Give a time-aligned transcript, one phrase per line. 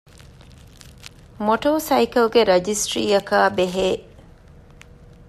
[1.45, 3.85] މޮޓޯސައިކަލްގެ ރަޖިސްޓަރީއަކާބެހޭ